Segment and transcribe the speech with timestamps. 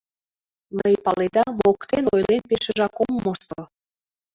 [0.77, 3.61] Мый, паледа, моктен ойлен пешыжак ом мошто.